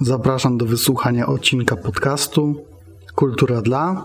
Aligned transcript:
Zapraszam 0.00 0.58
do 0.58 0.66
wysłuchania 0.66 1.26
odcinka 1.26 1.76
podcastu 1.76 2.64
Kultura 3.14 3.62
dla 3.62 4.04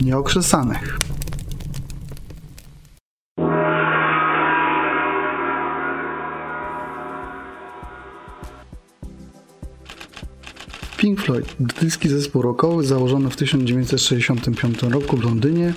Nieokrzesanych. 0.00 1.07
Pink 11.08 11.20
Floyd, 11.20 11.54
brytyjski 11.60 12.08
zespół 12.08 12.42
rockowy 12.42 12.84
założony 12.84 13.30
w 13.30 13.36
1965 13.36 14.82
roku 14.82 15.16
w 15.16 15.24
Londynie. 15.24 15.72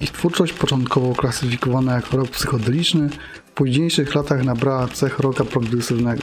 Ich 0.00 0.10
twórczość 0.10 0.52
początkowo 0.52 1.14
klasyfikowana 1.14 1.94
jako 1.94 2.16
rock 2.16 2.30
psychodeliczny, 2.30 3.08
w 3.46 3.50
późniejszych 3.50 4.14
latach 4.14 4.44
nabrała 4.44 4.88
cech 4.88 5.18
rocka 5.18 5.44
progresywnego. 5.44 6.22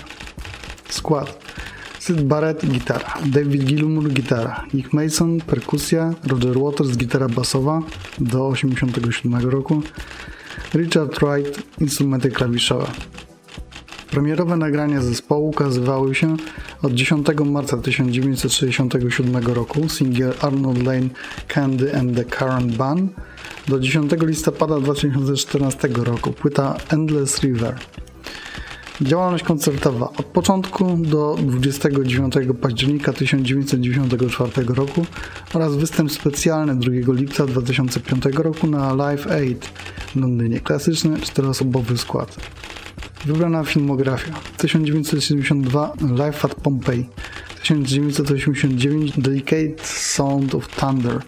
Skład. 0.90 1.44
Sid 2.00 2.22
Barrett 2.22 2.66
gitara, 2.66 3.14
David 3.26 3.64
Gilmour 3.64 4.10
gitara, 4.10 4.66
Nick 4.74 4.94
Mason 4.94 5.42
perkusja, 5.42 6.14
Roger 6.24 6.60
Waters 6.60 6.98
gitara 6.98 7.28
basowa. 7.28 7.82
Do 8.20 8.52
1987 8.54 9.50
roku, 9.50 9.82
Richard 10.74 11.20
Wright 11.22 11.64
instrumenty 11.80 12.32
klawiszowe. 12.32 12.88
Premierowe 14.14 14.58
nagrania 14.58 15.02
zespołu 15.02 15.50
ukazywały 15.50 16.16
się 16.16 16.38
od 16.82 16.94
10 16.94 17.28
marca 17.46 17.78
1967 17.78 19.38
roku 19.54 19.90
singiel 19.90 20.34
Arnold 20.42 20.84
Lane 20.84 21.10
Candy 21.48 21.98
and 21.98 22.16
the 22.16 22.24
Current 22.26 22.78
Bun 22.78 23.10
do 23.68 23.80
10 23.80 24.12
listopada 24.22 24.80
2014 24.80 25.88
roku 25.88 26.32
płyta 26.32 26.76
Endless 26.90 27.44
River. 27.44 27.76
Działalność 29.02 29.44
koncertowa 29.44 30.10
od 30.18 30.26
początku 30.26 30.98
do 30.98 31.38
29 31.42 32.34
października 32.62 33.14
1994 33.14 34.66
roku 34.68 35.06
oraz 35.54 35.76
występ 35.76 36.12
specjalny 36.12 36.76
2 36.76 37.14
lipca 37.14 37.46
2005 37.46 38.26
roku 38.26 38.68
na 38.68 38.94
Live 38.94 39.28
Aid 39.28 39.66
w 39.66 40.16
Londynie. 40.16 40.60
Klasyczny 40.60 41.20
czteroosobowy 41.20 41.98
skład. 41.98 42.38
Wybrana 43.26 43.64
filmografia. 43.64 44.34
1972 44.34 45.94
Life 46.02 46.46
at 46.48 46.56
Pompeii. 46.56 47.10
1989 47.62 49.12
Delicate 49.18 49.88
Sound 49.88 50.56
of 50.56 50.68
Thunder. 50.68 51.22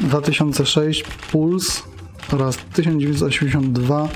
2006 0.00 1.02
Pulse 1.32 1.82
oraz 2.32 2.56
1982 2.56 4.08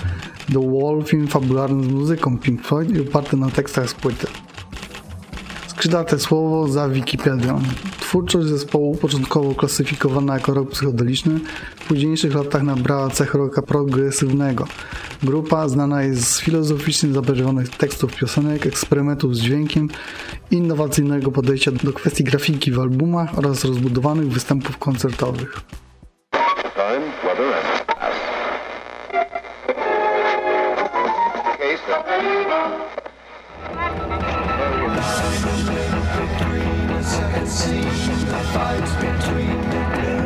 The 0.53 0.61
Wall, 0.61 1.05
film 1.05 1.29
fabularny 1.29 1.85
z 1.85 1.89
muzyką 1.89 2.39
Pink 2.39 2.63
Floyd 2.63 2.97
i 2.97 3.01
oparty 3.01 3.37
na 3.37 3.51
tekstach 3.51 3.91
z 3.91 3.95
płyty. 3.95 4.27
Skrzydlate 5.79 6.19
słowo 6.19 6.69
za 6.69 6.89
Wikipedią. 6.89 7.63
Twórczość 8.01 8.49
zespołu 8.49 8.97
początkowo 8.97 9.55
klasyfikowana 9.55 10.35
jako 10.35 10.55
rok 10.55 10.71
psychodeliczny, 10.71 11.41
w 11.77 11.89
późniejszych 11.89 12.35
latach 12.35 12.63
nabrała 12.63 13.11
cech 13.11 13.35
rocka 13.35 13.63
progresywnego. 13.63 14.67
Grupa 15.23 15.69
znana 15.69 16.03
jest 16.03 16.23
z 16.23 16.41
filozoficznie 16.41 17.13
zabarwionych 17.13 17.69
tekstów 17.69 18.17
piosenek, 18.17 18.67
eksperymentów 18.67 19.37
z 19.37 19.41
dźwiękiem, 19.41 19.89
innowacyjnego 20.51 21.33
podejścia 21.33 21.71
do 21.71 21.93
kwestii 21.93 22.25
grafiki 22.25 22.73
w 22.73 22.81
albumach 22.81 23.39
oraz 23.39 23.65
rozbudowanych 23.65 24.29
występów 24.29 24.79
koncertowych. 24.79 25.61
see 37.49 37.81
the 37.81 38.41
fight 38.53 38.85
between 39.01 39.61
the 39.71 40.18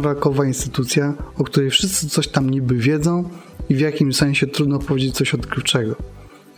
rakowa 0.00 0.46
instytucja, 0.46 1.14
o 1.38 1.44
której 1.44 1.70
wszyscy 1.70 2.08
coś 2.08 2.28
tam 2.28 2.50
niby 2.50 2.74
wiedzą 2.74 3.24
i 3.68 3.74
w 3.74 3.80
jakimś 3.80 4.16
sensie 4.16 4.46
trudno 4.46 4.78
powiedzieć 4.78 5.14
coś 5.14 5.34
odkrywczego. 5.34 5.96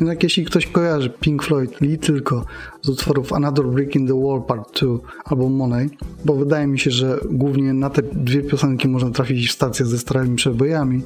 Jednak 0.01 0.23
jeśli 0.23 0.45
ktoś 0.45 0.67
kojarzy 0.67 1.11
Pink 1.11 1.43
Floyd 1.43 1.81
li 1.81 1.99
tylko 1.99 2.45
z 2.83 2.89
utworów 2.89 3.33
Another 3.33 3.67
Brick 3.67 3.97
in 3.97 4.07
the 4.07 4.23
Wall 4.23 4.43
Part 4.43 4.81
2 4.81 4.99
albo 5.25 5.49
Money, 5.49 5.91
bo 6.25 6.35
wydaje 6.35 6.67
mi 6.67 6.79
się, 6.79 6.91
że 6.91 7.21
głównie 7.31 7.73
na 7.73 7.91
te 7.91 8.03
dwie 8.03 8.43
piosenki 8.43 8.89
można 8.89 9.11
trafić 9.11 9.49
w 9.49 9.53
stację 9.53 9.87
ze 9.87 9.99
starymi 9.99 10.37
przebojami, 10.37 11.03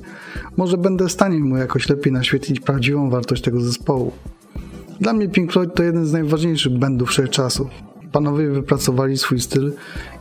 może 0.56 0.78
będę 0.78 1.08
w 1.08 1.12
stanie 1.12 1.38
mu 1.38 1.56
jakoś 1.56 1.88
lepiej 1.88 2.12
naświetlić 2.12 2.60
prawdziwą 2.60 3.10
wartość 3.10 3.42
tego 3.42 3.60
zespołu. 3.60 4.12
Dla 5.00 5.12
mnie 5.12 5.28
Pink 5.28 5.52
Floyd 5.52 5.74
to 5.74 5.82
jeden 5.82 6.06
z 6.06 6.12
najważniejszych 6.12 6.78
bandów 6.78 7.08
wszechczasów. 7.08 7.91
Panowie 8.12 8.48
wypracowali 8.48 9.18
swój 9.18 9.40
styl 9.40 9.72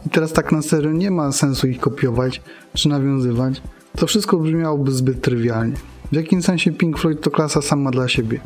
i 0.06 0.10
teraz 0.10 0.34
tak 0.34 0.52
na 0.52 0.62
serio 0.62 0.92
nie 0.92 1.12
ma 1.12 1.32
sensu 1.32 1.68
ich 1.68 1.80
kopiować 1.80 2.42
czy 2.74 2.90
nawiązywać. 2.90 3.62
To 3.96 4.08
wszystko 4.08 4.38
brzmiałoby 4.38 4.92
zbyt 4.92 5.22
trywialnie. 5.22 5.76
W 6.12 6.16
jakim 6.16 6.42
sensie 6.42 6.72
Pink 6.72 7.00
Floyd 7.00 7.22
to 7.22 7.32
klasa 7.32 7.62
sama 7.62 7.92
dla 7.92 8.08
siebie. 8.08 8.40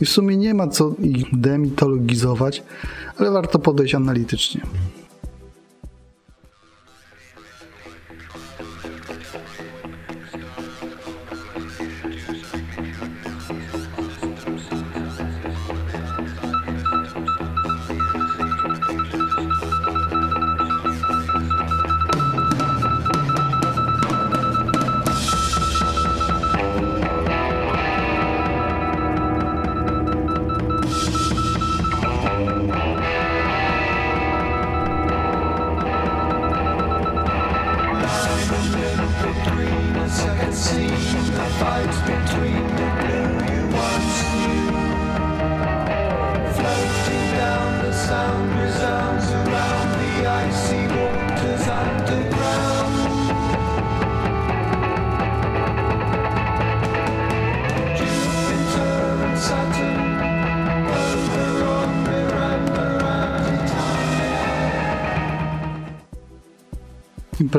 I 0.00 0.04
w 0.04 0.08
sumie 0.08 0.36
nie 0.36 0.54
ma 0.54 0.68
co 0.68 0.94
ich 0.98 1.24
demitologizować, 1.32 2.62
ale 3.18 3.30
warto 3.30 3.58
podejść 3.58 3.94
analitycznie. 3.94 4.60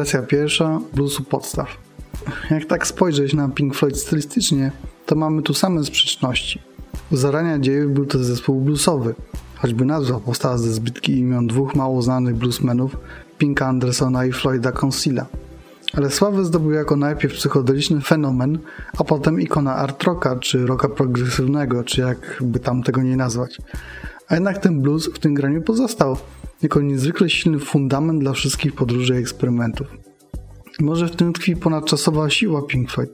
Impresja 0.01 0.21
pierwsza, 0.21 0.79
bluesu 0.93 1.23
podstaw. 1.23 1.67
Jak 2.51 2.65
tak 2.65 2.87
spojrzeć 2.87 3.33
na 3.33 3.49
Pink 3.49 3.75
Floyd 3.75 3.97
stylistycznie, 3.97 4.71
to 5.05 5.15
mamy 5.15 5.41
tu 5.41 5.53
same 5.53 5.83
sprzeczności. 5.83 6.61
U 7.11 7.15
zarania 7.15 7.59
dziejów 7.59 7.93
był 7.93 8.05
to 8.05 8.23
zespół 8.23 8.61
bluesowy, 8.61 9.15
choćby 9.55 9.85
nazwa 9.85 10.19
powstała 10.19 10.57
ze 10.57 10.73
zbytki 10.73 11.17
imion 11.17 11.47
dwóch 11.47 11.75
mało 11.75 12.01
znanych 12.01 12.35
bluesmenów, 12.35 12.97
Pinka 13.37 13.67
Andersona 13.67 14.25
i 14.25 14.31
Floyda 14.31 14.71
Consilla. 14.71 15.25
Ale 15.93 16.09
sławę 16.09 16.45
zdobył 16.45 16.71
jako 16.71 16.95
najpierw 16.95 17.33
psychodeliczny 17.33 18.01
fenomen, 18.01 18.59
a 18.97 19.03
potem 19.03 19.41
ikona 19.41 19.75
art 19.75 20.03
rocka, 20.03 20.35
czy 20.35 20.65
rocka 20.65 20.89
progresywnego, 20.89 21.83
czy 21.83 22.01
jakby 22.01 22.59
tam 22.59 22.83
tego 22.83 23.03
nie 23.03 23.17
nazwać. 23.17 23.57
A 24.31 24.33
jednak 24.33 24.57
ten 24.57 24.81
blues 24.81 25.09
w 25.13 25.19
tym 25.19 25.33
graniu 25.33 25.61
pozostał, 25.61 26.17
jako 26.61 26.81
niezwykle 26.81 27.29
silny 27.29 27.59
fundament 27.59 28.19
dla 28.19 28.33
wszystkich 28.33 28.75
podróży 28.75 29.13
i 29.13 29.17
eksperymentów. 29.17 29.87
Może 30.79 31.07
w 31.07 31.15
tym 31.15 31.33
tkwi 31.33 31.55
ponadczasowa 31.55 32.29
siła 32.29 32.61
Pink 32.61 32.91
Floyd. 32.91 33.09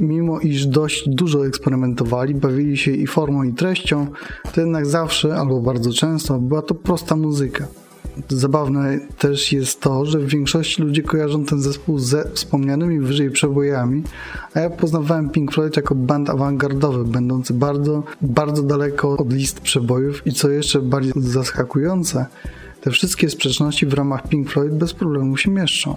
Mimo 0.00 0.40
iż 0.40 0.66
dość 0.66 1.08
dużo 1.08 1.46
eksperymentowali, 1.46 2.34
bawili 2.34 2.76
się 2.76 2.90
i 2.90 3.06
formą 3.06 3.42
i 3.42 3.52
treścią, 3.52 4.06
to 4.54 4.60
jednak 4.60 4.86
zawsze 4.86 5.36
albo 5.36 5.60
bardzo 5.60 5.92
często 5.92 6.38
była 6.38 6.62
to 6.62 6.74
prosta 6.74 7.16
muzyka. 7.16 7.66
Zabawne 8.28 8.98
też 9.18 9.52
jest 9.52 9.80
to, 9.80 10.06
że 10.06 10.18
w 10.18 10.26
większości 10.26 10.82
ludzie 10.82 11.02
kojarzą 11.02 11.44
ten 11.44 11.62
zespół 11.62 11.98
ze 11.98 12.30
wspomnianymi 12.34 13.00
wyżej 13.00 13.30
przebojami, 13.30 14.02
a 14.54 14.60
ja 14.60 14.70
poznawałem 14.70 15.30
Pink 15.30 15.52
Floyd 15.52 15.76
jako 15.76 15.94
band 15.94 16.30
awangardowy, 16.30 17.04
będący 17.04 17.54
bardzo, 17.54 18.02
bardzo 18.22 18.62
daleko 18.62 19.16
od 19.16 19.32
list 19.32 19.60
przebojów 19.60 20.26
i 20.26 20.32
co 20.32 20.50
jeszcze 20.50 20.80
bardziej 20.80 21.12
zaskakujące, 21.16 22.26
te 22.80 22.90
wszystkie 22.90 23.30
sprzeczności 23.30 23.86
w 23.86 23.94
ramach 23.94 24.28
Pink 24.28 24.50
Floyd 24.50 24.74
bez 24.74 24.94
problemu 24.94 25.36
się 25.36 25.50
mieszczą. 25.50 25.96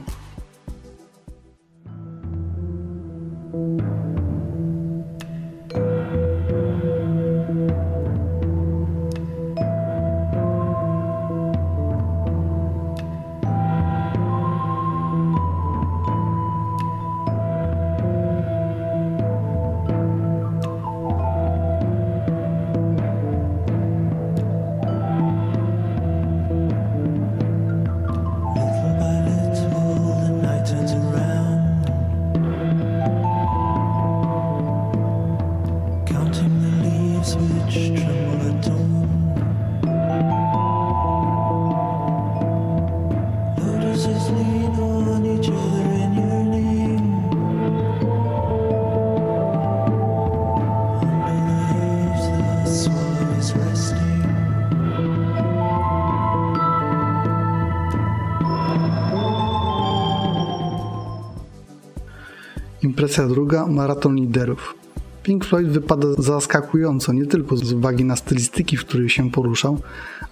Impresja 62.84 63.28
druga, 63.28 63.68
maraton 63.68 64.16
liderów. 64.16 64.76
Pink 65.24 65.46
Floyd 65.46 65.68
wypada 65.68 66.08
zaskakująco 66.18 67.14
nie 67.14 67.26
tylko 67.26 67.58
z 67.58 67.74
uwagi 67.74 68.06
na 68.06 68.16
stylistyki, 68.16 68.78
w 68.78 68.86
której 68.86 69.10
się 69.10 69.32
poruszał, 69.32 69.80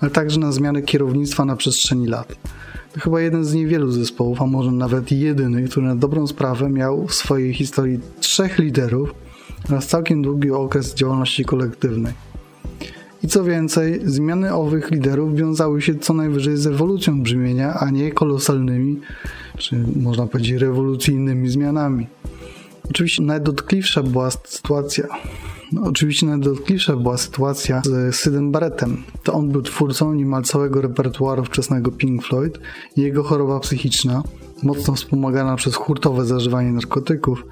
ale 0.02 0.12
także 0.12 0.40
na 0.40 0.52
zmiany 0.52 0.81
kierownictwa 0.81 1.46
na 1.46 1.56
przestrzeni 1.56 2.08
lat. 2.08 2.36
To 2.94 3.00
chyba 3.00 3.22
jeden 3.22 3.45
z 3.45 3.54
niewielu 3.54 3.92
zespołów, 3.92 4.42
a 4.42 4.45
może 4.45 4.72
nawet 4.72 5.12
jedyny, 5.12 5.63
który 5.63 5.86
na 5.86 5.95
dobrą 5.95 6.28
sprawę 6.28 6.69
miał 6.69 7.07
w 7.07 7.13
swojej 7.13 7.54
historii 7.54 8.00
trzech 8.19 8.60
liderów 8.60 9.16
oraz 9.69 9.88
całkiem 9.88 10.22
długi 10.22 10.51
okres 10.51 10.94
działalności 10.94 11.45
kolektywnej. 11.45 12.13
I 13.24 13.28
co 13.28 13.44
więcej, 13.44 14.01
zmiany 14.06 14.54
owych 14.54 14.92
liderów 14.92 15.36
wiązały 15.36 15.81
się 15.81 15.95
co 15.95 16.13
najwyżej 16.13 16.57
z 16.57 16.68
ewolucją 16.68 17.22
brzmienia, 17.24 17.74
a 17.74 17.90
nie 17.90 18.12
kolosalnymi, 18.12 19.00
czy 19.57 19.86
można 19.96 20.28
powiedzieć 20.28 20.62
rewolucyjnymi 20.62 21.50
zmianami. 21.50 22.07
Oczywiście 22.89 23.24
najdotkliwsza 23.24 24.04
była 24.04 24.31
sytuacja. 24.31 25.07
No, 25.74 25.81
oczywiście 25.81 26.25
najdotkliwsza 26.25 26.96
była 26.96 27.18
sytuacja 27.18 27.81
z 27.86 28.16
Sydem 28.16 28.52
Barrettem. 28.52 29.04
To 29.24 29.34
on 29.34 29.50
był 29.50 29.62
twórcą 29.62 30.14
niemal 30.14 30.44
całego 30.44 30.81
repertuaru 30.81 31.46
wczesnego 31.46 31.92
Pink 31.92 32.24
Floyd 32.24 32.60
jego 32.98 33.24
choroba 33.24 33.60
psychiczna, 33.60 34.24
mocno 34.64 34.94
wspomagana 34.96 35.56
przez 35.56 35.75
hurtowe 35.75 36.25
zażywanie 36.25 36.72
narkotyków, 36.72 37.46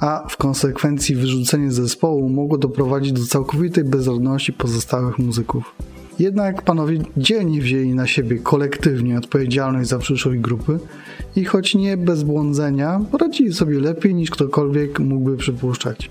a 0.00 0.26
w 0.28 0.36
konsekwencji 0.36 1.14
wyrzucenie 1.14 1.72
zespołu 1.72 2.28
mogło 2.28 2.58
doprowadzić 2.58 3.12
do 3.12 3.26
całkowitej 3.26 3.84
bezrodności 3.84 4.52
pozostałych 4.52 5.18
muzyków. 5.18 5.74
Jednak 6.18 6.62
panowie 6.62 6.98
dzielnie 7.16 7.60
wzięli 7.60 7.94
na 7.94 8.06
siebie 8.06 8.38
kolektywnie 8.38 9.18
odpowiedzialność 9.18 9.88
za 9.88 9.98
przyszłość 9.98 10.38
grupy 10.38 10.78
i 11.36 11.44
choć 11.44 11.74
nie 11.74 11.96
bez 11.96 12.22
błądzenia, 12.22 13.00
poradzili 13.10 13.54
sobie 13.54 13.80
lepiej 13.80 14.14
niż 14.14 14.30
ktokolwiek 14.30 15.00
mógłby 15.00 15.36
przypuszczać. 15.36 16.10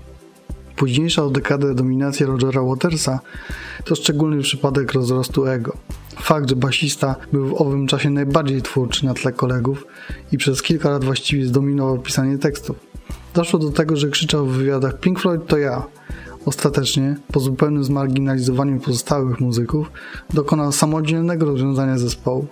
Późniejsza 0.78 1.24
o 1.24 1.30
dekadę 1.30 1.74
dominacja 1.74 2.26
Rogera 2.26 2.62
Watersa 2.62 3.20
to 3.84 3.94
szczególny 3.94 4.42
przypadek 4.42 4.92
rozrostu 4.92 5.46
ego. 5.46 5.76
Fakt, 6.20 6.50
że 6.50 6.56
basista 6.56 7.16
był 7.32 7.48
w 7.48 7.60
owym 7.60 7.86
czasie 7.86 8.10
najbardziej 8.10 8.62
twórczy 8.62 9.06
na 9.06 9.14
tle 9.14 9.32
kolegów 9.32 9.86
i 10.32 10.38
przez 10.38 10.62
kilka 10.62 10.90
lat 10.90 11.04
właściwie 11.04 11.46
zdominował 11.46 11.98
pisanie 11.98 12.38
tekstów. 12.38 12.76
Doszło 13.34 13.58
do 13.58 13.70
tego, 13.70 13.96
że 13.96 14.08
krzyczał 14.08 14.46
w 14.46 14.52
wywiadach 14.52 15.00
Pink 15.00 15.20
Floyd 15.20 15.46
to 15.46 15.58
ja, 15.58 15.86
Ostatecznie, 16.46 17.16
po 17.32 17.40
zupełnym 17.40 17.84
zmarginalizowaniu 17.84 18.80
pozostałych 18.80 19.40
muzyków, 19.40 19.90
dokonał 20.34 20.72
samodzielnego 20.72 21.46
rozwiązania 21.46 21.98
zespołu. 21.98 22.46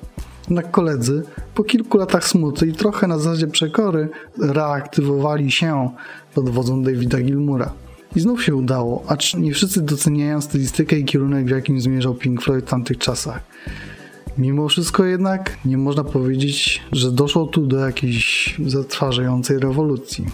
Jednak 0.48 0.70
koledzy, 0.70 1.22
po 1.54 1.64
kilku 1.64 1.98
latach 1.98 2.28
smuty 2.28 2.66
i 2.66 2.72
trochę 2.72 3.06
na 3.06 3.18
zasadzie 3.18 3.46
przekory, 3.46 4.08
reaktywowali 4.38 5.50
się 5.50 5.90
pod 6.34 6.50
wodzą 6.50 6.82
Davida 6.82 7.20
Gilmura. 7.20 7.85
I 8.16 8.20
znów 8.20 8.44
się 8.44 8.54
udało, 8.54 9.04
acz 9.08 9.34
nie 9.34 9.52
wszyscy 9.52 9.82
doceniają 9.82 10.40
stylistykę 10.40 10.98
i 10.98 11.04
kierunek, 11.04 11.46
w 11.46 11.50
jakim 11.50 11.80
zmierzał 11.80 12.14
Pink 12.14 12.42
Floyd 12.42 12.64
w 12.64 12.68
tamtych 12.68 12.98
czasach. 12.98 13.40
Mimo 14.38 14.68
wszystko 14.68 15.04
jednak 15.04 15.58
nie 15.64 15.78
można 15.78 16.04
powiedzieć, 16.04 16.82
że 16.92 17.12
doszło 17.12 17.46
tu 17.46 17.66
do 17.66 17.78
jakiejś 17.78 18.54
zatrważającej 18.66 19.58
rewolucji. 19.58 20.26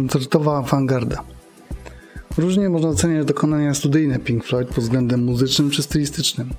Koncertowa 0.00 0.58
awangarda. 0.58 1.22
Różnie 2.38 2.68
można 2.68 2.88
oceniać 2.88 3.26
dokonania 3.26 3.74
studyjne 3.74 4.18
Pink 4.18 4.44
Floyd 4.44 4.68
pod 4.68 4.78
względem 4.78 5.24
muzycznym 5.24 5.70
czy 5.70 5.82
stylistycznym. 5.82 6.50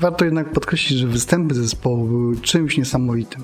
Warto 0.00 0.24
jednak 0.24 0.52
podkreślić, 0.52 0.98
że 0.98 1.06
występy 1.06 1.54
zespołu 1.54 2.06
były 2.06 2.36
czymś 2.36 2.78
niesamowitym. 2.78 3.42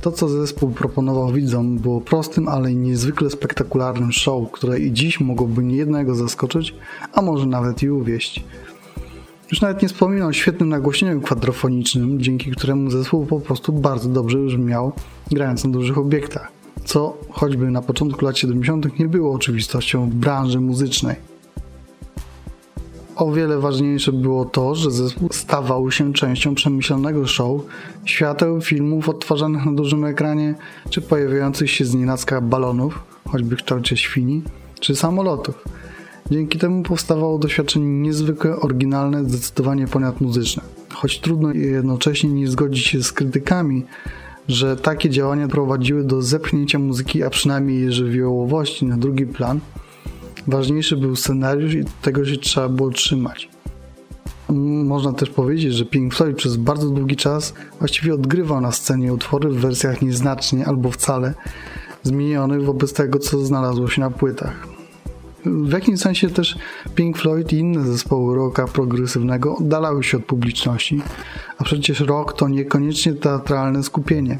To, 0.00 0.12
co 0.12 0.28
zespół 0.28 0.70
proponował 0.70 1.32
widzom, 1.32 1.78
było 1.78 2.00
prostym, 2.00 2.48
ale 2.48 2.74
niezwykle 2.74 3.30
spektakularnym 3.30 4.12
show, 4.12 4.50
które 4.52 4.80
i 4.80 4.92
dziś 4.92 5.20
mogłoby 5.20 5.64
niejednego 5.64 6.14
zaskoczyć, 6.14 6.74
a 7.12 7.22
może 7.22 7.46
nawet 7.46 7.82
i 7.82 7.90
uwieść. 7.90 8.44
Już 9.50 9.60
nawet 9.60 9.82
nie 9.82 9.88
wspominam 9.88 10.28
o 10.28 10.32
świetnym 10.32 10.68
nagłośnieniu 10.68 11.20
kwadrofonicznym, 11.20 12.20
dzięki 12.20 12.50
któremu 12.50 12.90
zespół 12.90 13.26
po 13.26 13.40
prostu 13.40 13.72
bardzo 13.72 14.08
dobrze 14.08 14.38
brzmiał, 14.38 14.92
grając 15.30 15.64
na 15.64 15.70
dużych 15.70 15.98
obiektach, 15.98 16.55
co 16.84 17.16
choćby 17.30 17.70
na 17.70 17.82
początku 17.82 18.24
lat 18.24 18.38
70. 18.38 18.98
nie 18.98 19.08
było 19.08 19.32
oczywistością 19.32 20.10
w 20.10 20.14
branży 20.14 20.60
muzycznej. 20.60 21.16
O 23.16 23.32
wiele 23.32 23.58
ważniejsze 23.58 24.12
było 24.12 24.44
to, 24.44 24.74
że 24.74 24.90
zespół 24.90 25.28
stawał 25.32 25.90
się 25.90 26.12
częścią 26.12 26.54
przemyślanego 26.54 27.26
show, 27.26 27.60
świateł 28.04 28.60
filmów 28.60 29.08
odtwarzanych 29.08 29.66
na 29.66 29.72
dużym 29.72 30.04
ekranie, 30.04 30.54
czy 30.90 31.02
pojawiających 31.02 31.70
się 31.70 31.84
z 31.84 31.94
nienacka 31.94 32.40
balonów, 32.40 33.02
choćby 33.28 33.56
w 33.56 33.58
kształcie 33.58 33.96
świni, 33.96 34.42
czy 34.80 34.96
samolotów. 34.96 35.64
Dzięki 36.30 36.58
temu 36.58 36.82
powstawało 36.82 37.38
doświadczenie 37.38 37.86
niezwykle 37.86 38.56
oryginalne, 38.56 39.24
zdecydowanie 39.24 39.86
ponadmuzyczne. 39.86 40.62
Choć 40.94 41.20
trudno 41.20 41.52
jednocześnie 41.52 42.30
nie 42.30 42.48
zgodzić 42.48 42.86
się 42.86 43.02
z 43.02 43.12
krytykami, 43.12 43.84
że 44.48 44.76
takie 44.76 45.10
działania 45.10 45.48
prowadziły 45.48 46.04
do 46.04 46.22
zepchnięcia 46.22 46.78
muzyki, 46.78 47.22
a 47.22 47.30
przynajmniej 47.30 47.80
jej 47.80 47.92
żywiołowości 47.92 48.86
na 48.86 48.96
drugi 48.96 49.26
plan, 49.26 49.60
ważniejszy 50.46 50.96
był 50.96 51.16
scenariusz 51.16 51.74
i 51.74 51.84
tego 52.02 52.24
się 52.24 52.36
trzeba 52.36 52.68
było 52.68 52.90
trzymać. 52.90 53.48
Można 54.84 55.12
też 55.12 55.30
powiedzieć, 55.30 55.74
że 55.74 55.84
Pink 55.84 56.14
Floyd 56.14 56.36
przez 56.36 56.56
bardzo 56.56 56.90
długi 56.90 57.16
czas 57.16 57.54
właściwie 57.78 58.14
odgrywał 58.14 58.60
na 58.60 58.72
scenie 58.72 59.14
utwory 59.14 59.48
w 59.48 59.56
wersjach 59.56 60.02
nieznacznie 60.02 60.66
albo 60.66 60.90
wcale 60.90 61.34
zmienionych 62.02 62.64
wobec 62.64 62.92
tego, 62.92 63.18
co 63.18 63.44
znalazło 63.44 63.88
się 63.88 64.00
na 64.00 64.10
płytach. 64.10 64.75
W 65.46 65.72
jakimś 65.72 66.00
sensie 66.00 66.30
też 66.30 66.58
Pink 66.94 67.18
Floyd 67.18 67.52
i 67.52 67.56
inne 67.56 67.86
zespoły 67.86 68.36
rocka 68.36 68.66
progresywnego 68.66 69.56
oddalały 69.56 70.04
się 70.04 70.16
od 70.16 70.24
publiczności, 70.24 71.02
a 71.58 71.64
przecież 71.64 72.00
rock 72.00 72.32
to 72.32 72.48
niekoniecznie 72.48 73.14
teatralne 73.14 73.82
skupienie. 73.82 74.38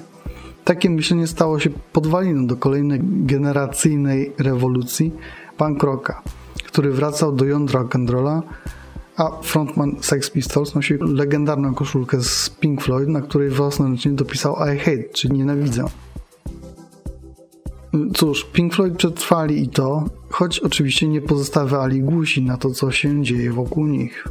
Takie 0.65 0.91
myślenie 0.91 1.27
stało 1.27 1.61
się 1.61 1.71
podwaliną 1.93 2.47
do 2.47 2.57
kolejnej 2.57 3.01
generacyjnej 3.03 4.33
rewolucji 4.39 5.13
punk 5.57 5.83
rocka, 5.83 6.23
który 6.67 6.91
wracał 6.93 7.33
do 7.33 7.45
jądra 7.45 7.81
rock'n'rolla, 7.81 8.43
a 9.17 9.31
frontman 9.43 9.97
Sex 10.01 10.31
Pistols 10.31 10.75
nosił 10.75 10.99
legendarną 11.15 11.75
koszulkę 11.75 12.21
z 12.21 12.51
Pink 12.51 12.83
Floyd, 12.83 13.09
na 13.09 13.21
której 13.21 13.51
własnoręcznie 13.51 14.13
dopisał 14.13 14.57
I 14.75 14.79
hate, 14.79 15.09
czyli 15.13 15.35
nienawidzę. 15.35 15.85
Cóż, 18.15 18.45
Pink 18.45 18.75
Floyd 18.75 18.97
przetrwali 18.97 19.63
i 19.63 19.69
to, 19.69 20.05
choć 20.31 20.61
oczywiście 20.61 21.09
nie 21.09 21.21
pozostawiali 21.21 22.01
głusi 22.01 22.43
na 22.43 22.57
to, 22.57 22.71
co 22.71 22.91
się 22.91 23.23
dzieje 23.23 23.53
wokół 23.53 23.87
nich. 23.87 24.29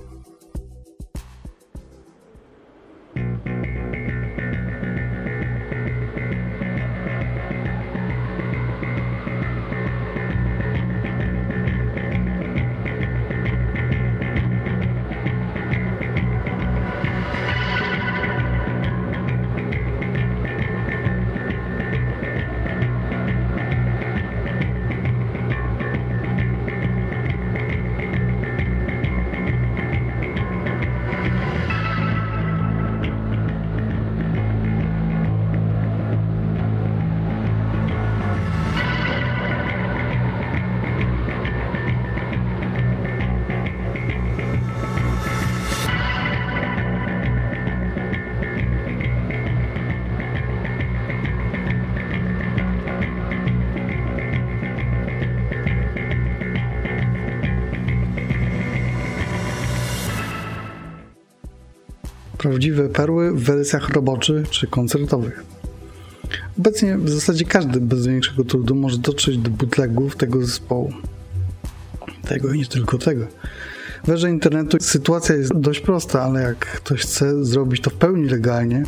Prawdziwe 62.45 62.89
perły 62.89 63.31
w 63.31 63.43
wersjach 63.43 63.89
roboczych 63.89 64.49
czy 64.49 64.67
koncertowych. 64.67 65.43
Obecnie 66.59 66.97
w 66.97 67.09
zasadzie 67.09 67.45
każdy 67.45 67.79
bez 67.81 68.07
większego 68.07 68.43
trudu 68.43 68.75
może 68.75 68.97
dotrzeć 68.97 69.37
do 69.37 69.49
bootlegów 69.49 70.15
tego 70.15 70.45
zespołu. 70.45 70.93
Tego 72.27 72.53
i 72.53 72.59
nie 72.59 72.65
tylko 72.65 72.97
tego. 72.97 73.25
W 74.03 74.09
erze 74.09 74.29
internetu 74.29 74.77
sytuacja 74.81 75.35
jest 75.35 75.53
dość 75.53 75.79
prosta, 75.79 76.21
ale 76.21 76.41
jak 76.41 76.57
ktoś 76.57 77.01
chce 77.01 77.45
zrobić 77.45 77.81
to 77.81 77.89
w 77.89 77.93
pełni 77.93 78.29
legalnie, 78.29 78.83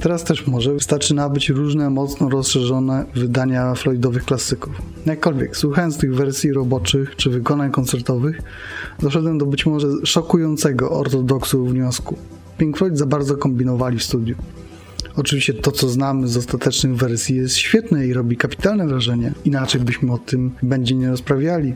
teraz 0.00 0.24
też 0.24 0.46
może. 0.46 0.74
Wystarczy 0.74 1.14
nabyć 1.14 1.48
różne 1.48 1.90
mocno 1.90 2.28
rozszerzone 2.28 3.04
wydania 3.14 3.74
Floydowych 3.74 4.24
klasyków. 4.24 4.72
Jakkolwiek, 5.06 5.56
słuchając 5.56 5.98
tych 5.98 6.14
wersji 6.14 6.52
roboczych 6.52 7.16
czy 7.16 7.30
wykonań 7.30 7.70
koncertowych, 7.70 8.40
doszedłem 8.98 9.38
do 9.38 9.46
być 9.46 9.66
może 9.66 9.88
szokującego 10.04 10.90
ortodoksu 10.90 11.66
wniosku. 11.66 12.18
Pink 12.60 12.78
Floyd 12.78 12.98
za 12.98 13.06
bardzo 13.06 13.36
kombinowali 13.36 13.98
w 13.98 14.02
studiu. 14.02 14.36
Oczywiście 15.16 15.54
to, 15.54 15.72
co 15.72 15.88
znamy 15.88 16.28
z 16.28 16.36
ostatecznych 16.36 16.96
wersji 16.96 17.36
jest 17.36 17.56
świetne 17.56 18.06
i 18.06 18.12
robi 18.12 18.36
kapitalne 18.36 18.86
wrażenie. 18.86 19.32
Inaczej 19.44 19.80
byśmy 19.80 20.12
o 20.12 20.18
tym 20.18 20.50
będzie 20.62 20.94
nie 20.94 21.10
rozprawiali. 21.10 21.74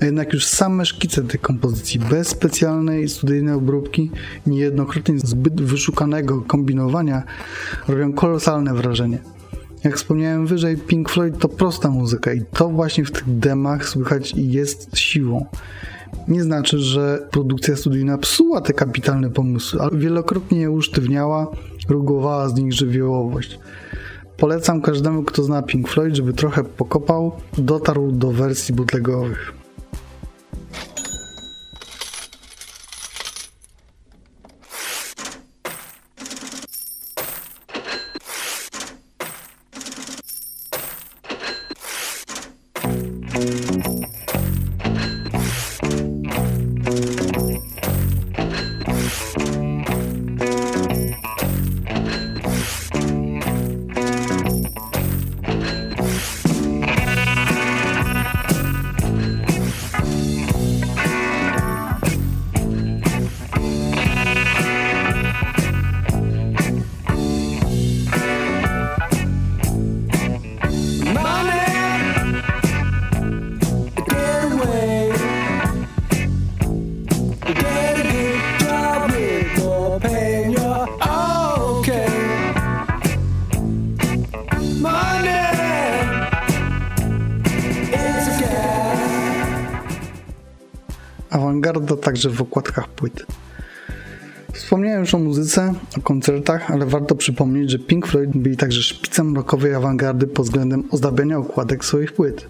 A 0.00 0.04
jednak 0.04 0.32
już 0.32 0.46
same 0.46 0.86
szkice 0.86 1.22
tej 1.22 1.40
kompozycji 1.40 2.00
bez 2.00 2.28
specjalnej 2.28 3.08
studyjnej 3.08 3.54
obróbki, 3.54 4.10
niejednokrotnie 4.46 5.18
zbyt 5.18 5.60
wyszukanego 5.60 6.42
kombinowania 6.42 7.22
robią 7.88 8.12
kolosalne 8.12 8.74
wrażenie. 8.74 9.18
Jak 9.84 9.96
wspomniałem 9.96 10.46
wyżej, 10.46 10.76
Pink 10.76 11.10
Floyd 11.10 11.38
to 11.38 11.48
prosta 11.48 11.90
muzyka 11.90 12.32
i 12.32 12.42
to 12.52 12.68
właśnie 12.68 13.04
w 13.04 13.10
tych 13.10 13.38
demach 13.38 13.88
słychać 13.88 14.32
jest 14.36 14.98
siłą 14.98 15.46
nie 16.28 16.42
znaczy, 16.42 16.78
że 16.78 17.28
produkcja 17.30 17.76
studyjna 17.76 18.18
psuła 18.18 18.60
te 18.60 18.72
kapitalne 18.72 19.30
pomysły, 19.30 19.80
ale 19.80 19.98
wielokrotnie 19.98 20.60
je 20.60 20.70
usztywniała, 20.70 21.50
rugowała 21.88 22.48
z 22.48 22.54
nich 22.54 22.72
żywiołowość. 22.72 23.58
Polecam 24.36 24.82
każdemu, 24.82 25.22
kto 25.22 25.42
zna 25.42 25.62
Pink 25.62 25.88
Floyd, 25.88 26.16
żeby 26.16 26.32
trochę 26.32 26.64
pokopał, 26.64 27.32
dotarł 27.58 28.12
do 28.12 28.32
wersji 28.32 28.74
bootlegowych. 28.74 29.63
Także 92.14 92.30
w 92.30 92.42
okładkach 92.42 92.88
płyt. 92.88 93.26
Wspomniałem 94.52 95.00
już 95.00 95.14
o 95.14 95.18
muzyce, 95.18 95.74
o 95.98 96.00
koncertach, 96.00 96.70
ale 96.70 96.86
warto 96.86 97.14
przypomnieć, 97.14 97.70
że 97.70 97.78
Pink 97.78 98.06
Floyd 98.06 98.30
byli 98.34 98.56
także 98.56 98.82
szpicem 98.82 99.36
rockowej 99.36 99.74
awangardy 99.74 100.26
pod 100.26 100.46
względem 100.46 100.84
ozdabiania 100.90 101.38
okładek 101.38 101.84
swoich 101.84 102.12
płyt. 102.12 102.46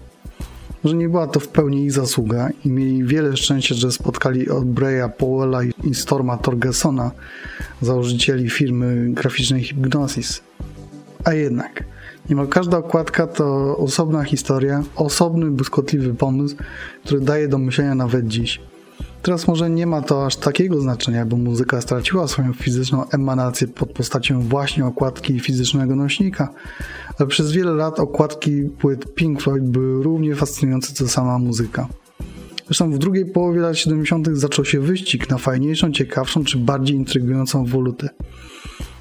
Może 0.83 0.95
nie 0.95 1.09
była 1.09 1.27
to 1.27 1.39
w 1.39 1.47
pełni 1.47 1.83
ich 1.83 1.91
zasługa 1.91 2.49
i 2.65 2.69
mieli 2.69 3.03
wiele 3.03 3.37
szczęścia, 3.37 3.75
że 3.75 3.91
spotkali 3.91 4.49
od 4.49 4.65
Breya 4.65 5.09
Powella 5.17 5.59
i 5.63 5.95
Storma 5.95 6.37
Torgesona, 6.37 7.11
założycieli 7.81 8.49
firmy 8.49 9.07
graficznej 9.09 9.63
Hypnosis. 9.63 10.41
A 11.23 11.33
jednak, 11.33 11.83
niemal 12.29 12.47
każda 12.47 12.77
okładka 12.77 13.27
to 13.27 13.77
osobna 13.77 14.23
historia, 14.23 14.83
osobny, 14.95 15.51
błyskotliwy 15.51 16.13
pomysł, 16.13 16.55
który 17.05 17.21
daje 17.21 17.47
do 17.47 17.57
myślenia 17.57 17.95
nawet 17.95 18.27
dziś. 18.27 18.59
Teraz 19.25 19.47
może 19.47 19.69
nie 19.69 19.87
ma 19.87 20.01
to 20.01 20.25
aż 20.25 20.35
takiego 20.35 20.81
znaczenia, 20.81 21.25
bo 21.25 21.37
muzyka 21.37 21.81
straciła 21.81 22.27
swoją 22.27 22.53
fizyczną 22.53 23.09
emanację 23.09 23.67
pod 23.67 23.93
postacią 23.93 24.41
właśnie 24.41 24.85
okładki 24.85 25.39
fizycznego 25.39 25.95
nośnika, 25.95 26.53
ale 27.19 27.27
przez 27.27 27.51
wiele 27.51 27.71
lat 27.71 27.99
okładki 27.99 28.61
płyt 28.61 29.15
Pink 29.15 29.41
Floyd 29.41 29.63
były 29.63 30.03
równie 30.03 30.35
fascynujące 30.35 30.93
co 30.93 31.07
sama 31.07 31.39
muzyka. 31.39 31.87
Zresztą 32.65 32.91
w 32.91 32.97
drugiej 32.97 33.25
połowie 33.25 33.59
lat 33.59 33.77
70. 33.77 34.27
zaczął 34.33 34.65
się 34.65 34.79
wyścig 34.79 35.29
na 35.29 35.37
fajniejszą, 35.37 35.91
ciekawszą 35.91 36.43
czy 36.43 36.57
bardziej 36.57 36.95
intrygującą 36.95 37.65
wolutę. 37.65 38.09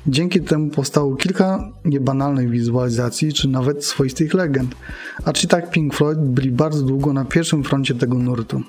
Dzięki 0.06 0.40
temu 0.40 0.70
powstało 0.70 1.16
kilka 1.16 1.72
niebanalnych 1.84 2.50
wizualizacji, 2.50 3.32
czy 3.32 3.48
nawet 3.48 3.84
swoistych 3.84 4.34
legend, 4.34 4.74
a 5.24 5.32
czy 5.32 5.48
tak 5.48 5.70
Pink 5.70 5.94
Floyd 5.94 6.18
byli 6.18 6.50
bardzo 6.50 6.82
długo 6.82 7.12
na 7.12 7.24
pierwszym 7.24 7.64
froncie 7.64 7.94
tego 7.94 8.18
nurtu. 8.18 8.62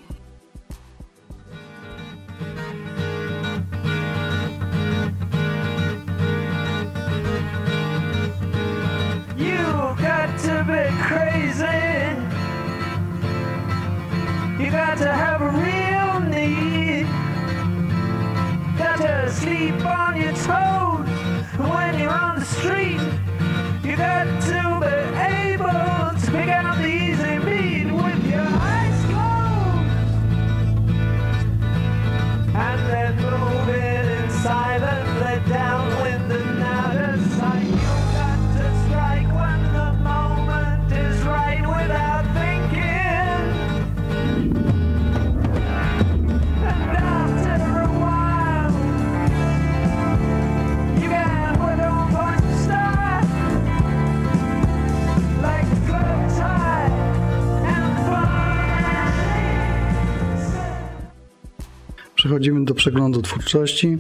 Przechodzimy 62.26 62.66
do 62.66 62.74
przeglądu 62.74 63.22
twórczości. 63.22 63.98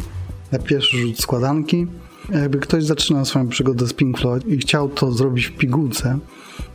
Na 0.51 0.60
pierwszy 0.60 0.98
rzut 0.98 1.20
składanki. 1.20 1.88
Jakby 2.32 2.60
ktoś 2.60 2.84
zaczynał 2.84 3.25
swoją 3.25 3.48
przygodę 3.48 3.88
z 3.88 3.94
Pink 3.94 4.17
Floyd 4.17 4.48
i 4.48 4.58
chciał 4.58 4.89
to 4.89 5.12
zrobić 5.12 5.46
w 5.46 5.58
pigułce, 5.58 6.20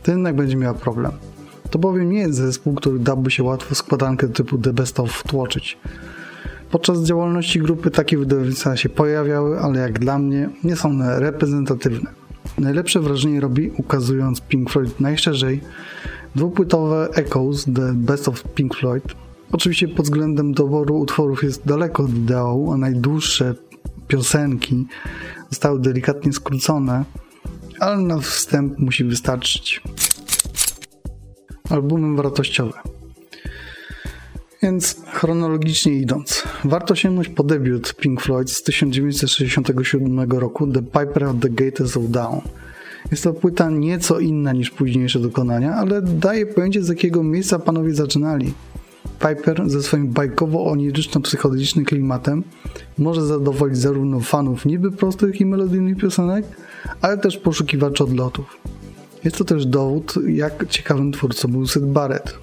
to 0.03 0.11
jednak 0.11 0.35
będzie 0.35 0.55
miał 0.55 0.75
problem. 0.75 1.11
To 1.69 1.79
bowiem 1.79 2.11
nie 2.11 2.19
jest 2.19 2.37
zespół, 2.37 2.73
który 2.73 2.99
dałby 2.99 3.31
się 3.31 3.43
łatwo 3.43 3.75
składankę 3.75 4.27
typu 4.27 4.57
The 4.57 4.73
Best 4.73 4.99
of 4.99 5.11
wtłoczyć. 5.11 5.77
Podczas 6.71 7.03
działalności 7.03 7.59
grupy 7.59 7.91
takie 7.91 8.17
wydawnictwa 8.17 8.77
się 8.77 8.89
pojawiały, 8.89 9.59
ale 9.59 9.79
jak 9.79 9.99
dla 9.99 10.19
mnie 10.19 10.49
nie 10.63 10.75
są 10.75 10.89
one 10.89 11.19
reprezentatywne. 11.19 12.11
Najlepsze 12.57 12.99
wrażenie 12.99 13.39
robi, 13.39 13.71
ukazując 13.77 14.41
Pink 14.41 14.69
Floyd 14.69 14.99
najszczerzej, 14.99 15.61
dwupłytowe 16.35 17.09
Echoes 17.13 17.65
The 17.65 17.93
Best 17.93 18.27
of 18.27 18.43
Pink 18.43 18.75
Floyd, 18.75 19.03
Oczywiście 19.51 19.87
pod 19.87 20.05
względem 20.05 20.53
doboru 20.53 20.99
utworów 20.99 21.43
jest 21.43 21.65
daleko 21.65 22.03
od 22.03 22.09
ideału, 22.09 22.73
a 22.73 22.77
najdłuższe 22.77 23.55
piosenki 24.07 24.85
zostały 25.49 25.79
delikatnie 25.79 26.33
skrócone, 26.33 27.05
ale 27.79 27.97
na 27.97 28.19
wstęp 28.19 28.79
musi 28.79 29.03
wystarczyć. 29.03 29.81
Albumy 31.69 32.17
wartościowe. 32.17 32.73
Więc 34.63 35.01
chronologicznie 35.11 35.93
idąc, 35.93 36.43
warto 36.63 36.95
sięgnąć 36.95 37.29
po 37.29 37.43
debiut 37.43 37.95
Pink 37.95 38.21
Floyd 38.21 38.51
z 38.51 38.63
1967 38.63 40.31
roku 40.31 40.67
The 40.67 40.81
Piper 40.81 41.23
of 41.23 41.35
the 41.41 41.49
Gates 41.49 41.97
of 41.97 42.03
Dawn. 42.09 42.41
Jest 43.11 43.23
to 43.23 43.33
płyta 43.33 43.69
nieco 43.69 44.19
inna 44.19 44.53
niż 44.53 44.69
późniejsze 44.71 45.19
dokonania, 45.19 45.73
ale 45.73 46.01
daje 46.01 46.45
pojęcie 46.45 46.83
z 46.83 46.87
jakiego 46.87 47.23
miejsca 47.23 47.59
panowie 47.59 47.93
zaczynali– 47.93 48.53
Piper 49.21 49.69
ze 49.69 49.83
swoim 49.83 50.13
bajkowo-oniryczno-psychodelicznym 50.13 51.85
klimatem 51.85 52.43
może 52.97 53.25
zadowolić 53.25 53.77
zarówno 53.77 54.19
fanów 54.19 54.65
niby 54.65 54.91
prostych 54.91 55.41
i 55.41 55.45
melodyjnych 55.45 55.97
piosenek, 55.97 56.45
ale 57.01 57.17
też 57.17 57.37
poszukiwaczy 57.37 58.03
odlotów. 58.03 58.57
Jest 59.23 59.37
to 59.37 59.43
też 59.43 59.65
dowód, 59.65 60.13
jak 60.27 60.67
ciekawym 60.69 61.11
twórcą 61.11 61.47
był 61.47 61.67
Sid 61.67 61.85
Barrett. 61.85 62.37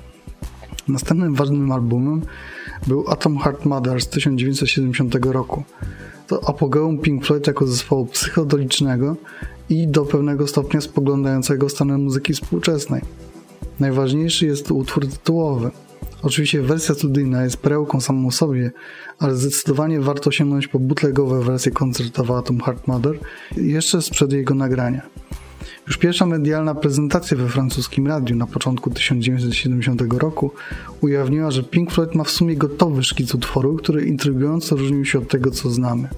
Następnym 0.89 1.35
ważnym 1.35 1.73
albumem 1.73 2.23
był 2.87 3.05
Atom 3.09 3.39
Heart 3.39 3.65
Mother 3.65 4.01
z 4.01 4.09
1970 4.09 5.15
roku. 5.25 5.63
To 6.27 6.49
apogeum 6.49 6.99
Pink 6.99 7.27
Floyd 7.27 7.47
jako 7.47 7.67
zespołu 7.67 8.07
psychodelicznego 8.07 9.17
i 9.69 9.89
do 9.89 10.05
pewnego 10.05 10.47
stopnia 10.47 10.81
spoglądającego 10.81 11.69
stronę 11.69 11.99
muzyki 11.99 12.33
współczesnej. 12.33 13.03
Najważniejszy 13.81 14.47
jest 14.47 14.71
utwór 14.71 15.07
tytułowy– 15.07 15.71
Oczywiście 16.23 16.63
wersja 16.63 16.95
studyjna 16.95 17.45
jest 17.45 17.57
perełką 17.57 18.01
samą 18.01 18.31
sobie, 18.31 18.71
ale 19.19 19.37
zdecydowanie 19.37 20.01
warto 20.01 20.31
sięgnąć 20.31 20.69
po 20.69 20.79
bootlegowe 20.79 21.45
wersje 21.45 21.73
koncertowe 21.73 22.35
Atom 22.35 22.61
Heart 22.61 22.87
Mother 22.87 23.19
jeszcze 23.57 24.03
sprzed 24.03 24.33
jego 24.33 24.55
nagrania. 24.55 25.03
Już 25.87 25.97
pierwsza 25.97 26.27
medialna 26.27 26.75
prezentacja 26.75 27.37
we 27.37 27.49
francuskim 27.49 28.07
radiu 28.07 28.37
na 28.37 28.47
początku 28.47 28.91
1970 28.91 30.03
roku 30.19 30.51
ujawniła, 31.01 31.51
że 31.51 31.63
Pink 31.63 31.91
Floyd 31.91 32.15
ma 32.15 32.25
w 32.25 32.31
sumie 32.31 32.57
gotowy 32.57 33.03
szkic 33.03 33.35
utworu, 33.35 33.77
który 33.77 34.05
intrygująco 34.05 34.77
różnił 34.77 35.05
się 35.05 35.19
od 35.19 35.29
tego, 35.29 35.51
co 35.51 35.71
znamy. 35.71 36.09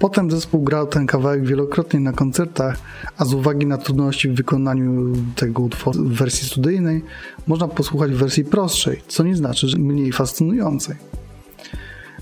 Potem 0.00 0.30
zespół 0.30 0.62
grał 0.62 0.86
ten 0.86 1.06
kawałek 1.06 1.46
wielokrotnie 1.46 2.00
na 2.00 2.12
koncertach, 2.12 2.78
a 3.18 3.24
z 3.24 3.34
uwagi 3.34 3.66
na 3.66 3.78
trudności 3.78 4.28
w 4.28 4.34
wykonaniu 4.34 5.12
tego 5.36 5.62
utworu 5.62 6.04
w 6.04 6.12
wersji 6.12 6.48
studyjnej, 6.48 7.02
można 7.46 7.68
posłuchać 7.68 8.12
w 8.12 8.16
wersji 8.16 8.44
prostszej, 8.44 9.00
co 9.08 9.24
nie 9.24 9.36
znaczy, 9.36 9.68
że 9.68 9.78
mniej 9.78 10.12
fascynującej. 10.12 10.96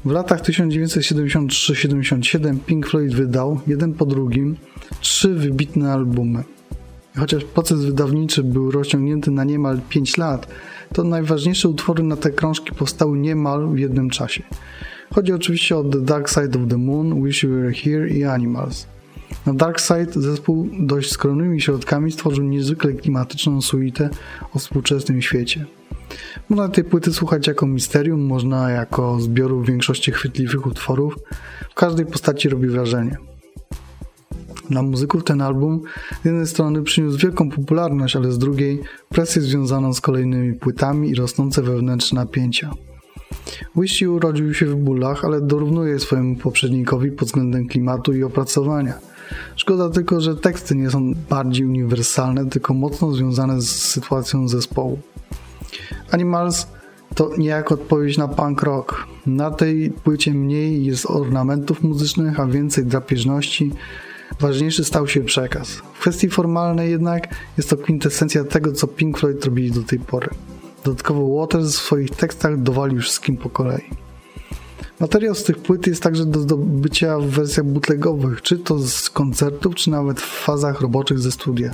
W 0.04 0.10
latach 0.10 0.42
1973-77 0.42 2.58
Pink 2.66 2.86
Floyd 2.86 3.14
wydał, 3.14 3.60
jeden 3.66 3.94
po 3.94 4.06
drugim, 4.06 4.56
trzy 5.00 5.28
wybitne 5.28 5.92
albumy. 5.92 6.44
Chociaż 7.16 7.44
proces 7.44 7.84
wydawniczy 7.84 8.44
był 8.44 8.70
rozciągnięty 8.70 9.30
na 9.30 9.44
niemal 9.44 9.80
5 9.88 10.16
lat, 10.16 10.48
to 10.94 11.04
najważniejsze 11.04 11.68
utwory 11.68 12.02
na 12.02 12.16
te 12.16 12.30
krążki 12.30 12.72
powstały 12.72 13.18
niemal 13.18 13.68
w 13.68 13.78
jednym 13.78 14.10
czasie– 14.10 14.42
Chodzi 15.14 15.32
oczywiście 15.32 15.76
o 15.76 15.84
The 15.84 16.00
Dark 16.00 16.30
Side 16.30 16.62
of 16.62 16.68
the 16.68 16.76
Moon, 16.76 17.24
Wish 17.24 17.42
You 17.42 17.50
Were 17.50 17.72
Here 17.72 18.08
i 18.08 18.24
Animals. 18.24 18.86
Na 19.46 19.54
Dark 19.54 19.80
Side 19.80 20.12
zespół 20.12 20.68
dość 20.80 21.10
skromnymi 21.10 21.60
środkami 21.60 22.12
stworzył 22.12 22.44
niezwykle 22.44 22.92
klimatyczną 22.92 23.62
suitę 23.62 24.10
o 24.54 24.58
współczesnym 24.58 25.22
świecie. 25.22 25.66
Można 26.48 26.68
tej 26.68 26.84
płyty 26.84 27.12
słuchać 27.12 27.46
jako 27.46 27.66
misterium, 27.66 28.26
można 28.26 28.70
jako 28.70 29.20
zbioru 29.20 29.62
większości 29.62 30.12
chwytliwych 30.12 30.66
utworów. 30.66 31.18
W 31.70 31.74
każdej 31.74 32.06
postaci 32.06 32.48
robi 32.48 32.68
wrażenie. 32.68 33.16
Dla 34.70 34.82
muzyków 34.82 35.24
ten 35.24 35.40
album 35.40 35.82
z 36.22 36.24
jednej 36.24 36.46
strony 36.46 36.82
przyniósł 36.82 37.18
wielką 37.18 37.50
popularność, 37.50 38.16
ale 38.16 38.32
z 38.32 38.38
drugiej 38.38 38.80
presję 39.08 39.42
związaną 39.42 39.94
z 39.94 40.00
kolejnymi 40.00 40.54
płytami 40.54 41.10
i 41.10 41.14
rosnące 41.14 41.62
wewnętrzne 41.62 42.20
napięcia. 42.20 42.70
Wishy 43.76 44.10
urodził 44.10 44.54
się 44.54 44.66
w 44.66 44.76
bólach, 44.76 45.24
ale 45.24 45.40
dorównuje 45.40 45.98
swojemu 45.98 46.36
poprzednikowi 46.36 47.10
pod 47.10 47.28
względem 47.28 47.68
klimatu 47.68 48.12
i 48.12 48.22
opracowania. 48.22 48.94
Szkoda 49.56 49.90
tylko, 49.90 50.20
że 50.20 50.36
teksty 50.36 50.76
nie 50.76 50.90
są 50.90 51.12
bardziej 51.30 51.66
uniwersalne, 51.66 52.46
tylko 52.46 52.74
mocno 52.74 53.12
związane 53.12 53.62
z 53.62 53.70
sytuacją 53.70 54.48
zespołu. 54.48 54.98
Animals 56.10 56.66
to 57.14 57.30
niejako 57.38 57.74
odpowiedź 57.74 58.18
na 58.18 58.28
punk 58.28 58.62
rock. 58.62 59.06
Na 59.26 59.50
tej 59.50 59.90
płycie 59.90 60.34
mniej 60.34 60.84
jest 60.84 61.06
ornamentów 61.10 61.82
muzycznych, 61.82 62.40
a 62.40 62.46
więcej 62.46 62.84
drapieżności. 62.84 63.72
Ważniejszy 64.40 64.84
stał 64.84 65.08
się 65.08 65.20
przekaz. 65.20 65.68
W 65.70 66.00
kwestii 66.00 66.28
formalnej 66.28 66.90
jednak 66.90 67.28
jest 67.56 67.70
to 67.70 67.76
kwintesencja 67.76 68.44
tego, 68.44 68.72
co 68.72 68.86
Pink 68.86 69.18
Floyd 69.18 69.44
robili 69.44 69.70
do 69.70 69.82
tej 69.82 69.98
pory. 69.98 70.28
Dodatkowo 70.88 71.40
Waters 71.40 71.76
w 71.76 71.82
swoich 71.82 72.10
tekstach 72.10 72.62
dowalił 72.62 73.00
wszystkim 73.00 73.36
po 73.36 73.50
kolei. 73.50 73.84
Materiał 75.00 75.34
z 75.34 75.44
tych 75.44 75.58
płyt 75.58 75.86
jest 75.86 76.02
także 76.02 76.26
do 76.26 76.40
zdobycia 76.40 77.18
w 77.18 77.26
wersjach 77.26 77.66
bootlegowych, 77.66 78.42
czy 78.42 78.58
to 78.58 78.78
z 78.78 79.10
koncertów, 79.10 79.74
czy 79.74 79.90
nawet 79.90 80.20
w 80.20 80.44
fazach 80.44 80.80
roboczych 80.80 81.18
ze 81.18 81.32
studia. 81.32 81.70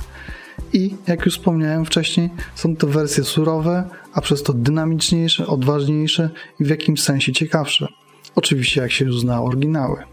I, 0.73 0.95
jak 1.07 1.25
już 1.25 1.37
wspomniałem 1.37 1.85
wcześniej, 1.85 2.29
są 2.55 2.75
to 2.75 2.87
wersje 2.87 3.23
surowe, 3.23 3.89
a 4.13 4.21
przez 4.21 4.43
to 4.43 4.53
dynamiczniejsze, 4.53 5.47
odważniejsze 5.47 6.29
i 6.59 6.63
w 6.63 6.69
jakimś 6.69 7.03
sensie 7.03 7.33
ciekawsze. 7.33 7.87
Oczywiście 8.35 8.81
jak 8.81 8.91
się 8.91 9.05
już 9.05 9.19
zna 9.19 9.41
oryginały. 9.41 10.03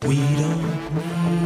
We 0.00 0.14
sarcasm 0.14 1.45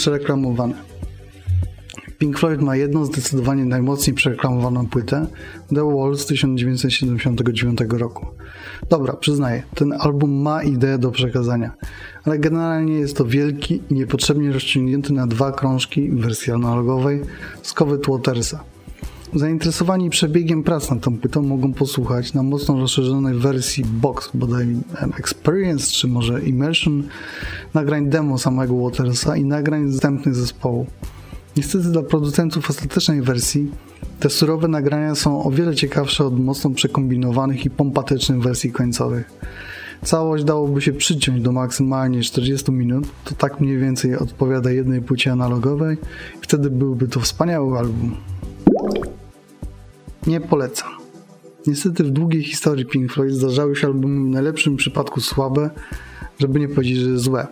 Album 0.00 0.18
przereklamowany. 0.18 0.74
Pink 2.18 2.38
Floyd 2.38 2.60
ma 2.60 2.76
jedną 2.76 3.04
zdecydowanie 3.04 3.64
najmocniej 3.64 4.14
przereklamowaną 4.14 4.86
płytę 4.86 5.26
The 5.74 5.96
Wall 5.96 6.16
z 6.16 6.26
1979 6.26 7.78
roku. 7.90 8.26
Dobra, 8.90 9.12
przyznaję, 9.12 9.62
ten 9.74 9.92
album 9.92 10.42
ma 10.42 10.62
ideę 10.62 10.98
do 10.98 11.10
przekazania, 11.10 11.72
ale 12.24 12.38
generalnie 12.38 12.94
jest 12.94 13.16
to 13.16 13.24
wielki 13.24 13.82
i 13.90 13.94
niepotrzebnie 13.94 14.52
rozciągnięty 14.52 15.12
na 15.12 15.26
dwa 15.26 15.52
krążki 15.52 16.10
wersji 16.10 16.52
analogowej 16.52 17.22
skowyt 17.62 18.06
Watersa. 18.06 18.64
Zainteresowani 19.34 20.10
przebiegiem 20.10 20.62
prac 20.62 20.90
nad 20.90 21.00
tą 21.00 21.18
płytą 21.18 21.42
mogą 21.42 21.72
posłuchać 21.72 22.34
na 22.34 22.42
mocno 22.42 22.80
rozszerzonej 22.80 23.34
wersji 23.34 23.84
Box, 23.84 24.30
bodaj 24.34 24.76
Experience 25.18 25.90
czy 25.90 26.08
może 26.08 26.42
Immersion, 26.42 27.02
nagrań 27.74 28.08
demo 28.08 28.38
samego 28.38 28.76
Watersa 28.76 29.36
i 29.36 29.44
nagrań 29.44 29.92
zstępnych 29.92 30.34
zespołu. 30.34 30.86
Niestety 31.56 31.84
dla 31.84 32.02
producentów 32.02 32.70
ostatecznej 32.70 33.22
wersji 33.22 33.70
te 34.20 34.30
surowe 34.30 34.68
nagrania 34.68 35.14
są 35.14 35.44
o 35.44 35.50
wiele 35.50 35.74
ciekawsze 35.74 36.24
od 36.24 36.40
mocno 36.40 36.70
przekombinowanych 36.70 37.64
i 37.64 37.70
pompatycznych 37.70 38.42
wersji 38.42 38.72
końcowych. 38.72 39.32
Całość 40.04 40.44
dałoby 40.44 40.82
się 40.82 40.92
przyciąć 40.92 41.42
do 41.42 41.52
maksymalnie 41.52 42.22
40 42.22 42.72
minut, 42.72 43.08
to 43.24 43.34
tak 43.34 43.60
mniej 43.60 43.78
więcej 43.78 44.16
odpowiada 44.16 44.70
jednej 44.70 45.02
płycie 45.02 45.32
analogowej 45.32 45.96
wtedy 46.40 46.70
byłby 46.70 47.08
to 47.08 47.20
wspaniały 47.20 47.78
album. 47.78 48.16
Nie 50.26 50.40
polecam. 50.40 50.90
Niestety 51.66 52.04
w 52.04 52.10
długiej 52.10 52.42
historii 52.42 52.86
Pink 52.86 53.12
Floyd 53.12 53.32
zdarzały 53.32 53.76
się 53.76 53.86
albumy 53.86 54.30
w 54.30 54.32
najlepszym 54.32 54.76
przypadku 54.76 55.20
słabe, 55.20 55.70
żeby 56.38 56.60
nie 56.60 56.68
powiedzieć, 56.68 56.96
że 56.96 57.18
złe. 57.18 57.46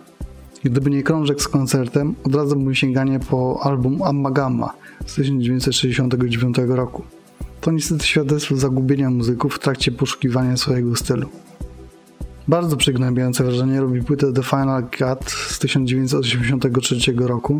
Gdyby 0.63 0.89
nie 0.89 1.03
krążek 1.03 1.41
z 1.41 1.47
koncertem, 1.47 2.15
odradzałbym 2.23 2.75
sięganie 2.75 3.19
po 3.19 3.59
album 3.63 4.01
Amma 4.01 4.31
Gamma 4.31 4.73
z 5.05 5.15
1969 5.15 6.57
roku. 6.67 7.03
To 7.61 7.71
niestety 7.71 8.05
świadectwo 8.05 8.55
zagubienia 8.55 9.09
muzyków 9.09 9.55
w 9.55 9.59
trakcie 9.59 9.91
poszukiwania 9.91 10.57
swojego 10.57 10.95
stylu. 10.95 11.29
Bardzo 12.49 12.77
przygnębiające 12.77 13.43
wrażenie 13.43 13.81
robi 13.81 14.03
płytę 14.03 14.33
The 14.33 14.43
Final 14.43 14.83
Cut 14.97 15.31
z 15.31 15.59
1983 15.59 17.13
roku, 17.17 17.59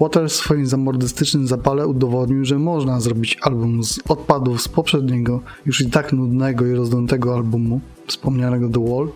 Waters 0.00 0.34
w 0.34 0.36
swoim 0.36 0.66
zamordystycznym 0.66 1.46
zapale 1.46 1.86
udowodnił, 1.86 2.44
że 2.44 2.58
można 2.58 3.00
zrobić 3.00 3.38
album 3.42 3.84
z 3.84 3.98
odpadów 4.08 4.62
z 4.62 4.68
poprzedniego, 4.68 5.40
już 5.66 5.80
i 5.80 5.90
tak 5.90 6.12
nudnego 6.12 6.66
i 6.66 6.72
rozdętego 6.72 7.34
albumu, 7.34 7.80
wspomnianego 8.06 8.68
The 8.68 8.84
Wall, 8.90 9.08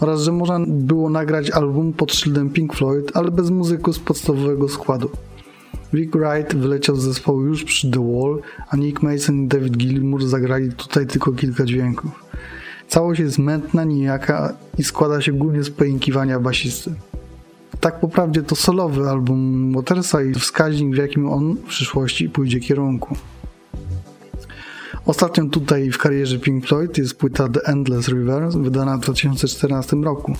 oraz 0.00 0.22
że 0.22 0.32
można 0.32 0.60
było 0.68 1.10
nagrać 1.10 1.50
album 1.50 1.92
pod 1.92 2.12
szyldem 2.12 2.50
Pink 2.50 2.74
Floyd, 2.74 3.10
ale 3.14 3.30
bez 3.30 3.50
muzyku 3.50 3.92
z 3.92 3.98
podstawowego 3.98 4.68
składu. 4.68 5.10
Rick 5.92 6.16
Wright 6.16 6.56
wyleciał 6.56 6.96
z 6.96 7.02
zespołu 7.02 7.40
już 7.40 7.64
przy 7.64 7.90
The 7.90 8.12
Wall, 8.12 8.40
a 8.68 8.76
Nick 8.76 9.02
Mason 9.02 9.44
i 9.44 9.48
David 9.48 9.76
Gilmour 9.76 10.26
zagrali 10.26 10.72
tutaj 10.72 11.06
tylko 11.06 11.32
kilka 11.32 11.64
dźwięków. 11.64 12.31
Całość 12.92 13.20
jest 13.20 13.38
mętna, 13.38 13.84
nijaka 13.84 14.54
i 14.78 14.84
składa 14.84 15.20
się 15.20 15.32
głównie 15.32 15.62
z 15.62 15.70
pojękiwania 15.70 16.40
basisty 16.40 16.94
tak 17.82 18.00
poprawnie 18.00 18.42
to 18.42 18.56
solowy 18.56 19.10
album 19.10 19.72
Watersa 19.74 20.22
i 20.22 20.34
wskaźnik 20.34 20.94
w 20.94 20.98
jakim 20.98 21.28
on 21.28 21.54
w 21.54 21.62
przyszłości 21.62 22.30
pójdzie 22.30 22.60
kierunku. 22.60 23.16
Ostatnią 25.06 25.50
tutaj 25.50 25.90
w 25.90 25.98
karierze 25.98 26.38
Pink 26.38 26.66
Floyd 26.66 26.98
jest 26.98 27.14
płyta 27.14 27.48
The 27.48 27.60
Endless 27.64 28.08
River, 28.08 28.48
wydana 28.48 28.96
w 28.96 29.00
2014 29.00 29.96
roku. 29.96 30.32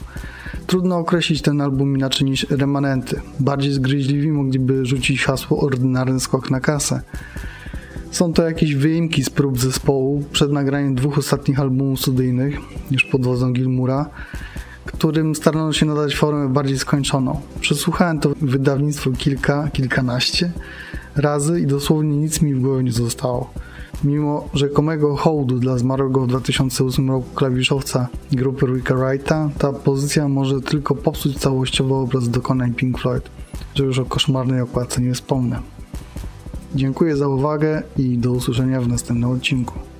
Trudno 0.66 0.98
określić 0.98 1.42
ten 1.42 1.60
album 1.60 1.96
inaczej 1.96 2.30
niż 2.30 2.46
remanenty. 2.50 3.20
Bardziej 3.40 3.72
zgryźliwi 3.72 4.32
mogliby 4.32 4.86
rzucić 4.86 5.24
hasło 5.24 5.60
ordynarny 5.60 6.20
skok 6.20 6.50
na 6.50 6.60
kasę. 6.60 7.02
Są 8.12 8.32
to 8.32 8.42
jakieś 8.42 8.74
wyimki 8.74 9.24
z 9.24 9.30
prób 9.30 9.58
zespołu 9.58 10.24
przed 10.32 10.52
nagraniem 10.52 10.94
dwóch 10.94 11.18
ostatnich 11.18 11.60
albumów 11.60 12.00
studyjnych, 12.00 12.58
już 12.90 13.04
pod 13.04 13.24
wodzą 13.24 13.52
Gilmura, 13.52 14.10
którym 14.86 15.34
starano 15.34 15.72
się 15.72 15.86
nadać 15.86 16.16
formę 16.16 16.48
bardziej 16.48 16.78
skończoną. 16.78 17.40
Przesłuchałem 17.60 18.20
to 18.20 18.32
wydawnictwo 18.40 19.10
kilka, 19.10 19.68
kilkanaście 19.72 20.52
razy 21.16 21.60
i 21.60 21.66
dosłownie 21.66 22.16
nic 22.16 22.42
mi 22.42 22.54
w 22.54 22.60
głowie 22.60 22.82
nie 22.84 22.92
zostało. 22.92 23.50
Mimo 24.04 24.48
rzekomego 24.54 25.16
hołdu 25.16 25.58
dla 25.58 25.78
zmarłego 25.78 26.20
w 26.20 26.26
2008 26.26 27.10
roku 27.10 27.34
klawiszowca 27.34 28.08
grupy 28.32 28.66
Ricka 28.66 28.94
Wrighta, 28.94 29.50
ta 29.58 29.72
pozycja 29.72 30.28
może 30.28 30.60
tylko 30.60 30.94
popsuć 30.94 31.38
całościowy 31.38 31.94
obraz 31.94 32.28
dokonań 32.28 32.74
Pink 32.74 32.98
Floyd, 32.98 33.30
że 33.74 33.84
już 33.84 33.98
o 33.98 34.04
koszmarnej 34.04 34.60
okładce 34.60 35.00
nie 35.00 35.14
wspomnę. 35.14 35.71
Dziękuję 36.74 37.16
za 37.16 37.28
uwagę 37.28 37.82
i 37.96 38.18
do 38.18 38.32
usłyszenia 38.32 38.80
w 38.80 38.88
następnym 38.88 39.30
odcinku. 39.30 39.91